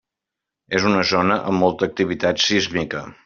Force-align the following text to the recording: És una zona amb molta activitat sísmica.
És 0.79 0.87
una 0.91 1.03
zona 1.11 1.37
amb 1.51 1.63
molta 1.65 1.91
activitat 1.91 2.47
sísmica. 2.47 3.05